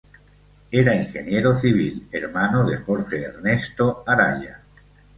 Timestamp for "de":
2.65-2.77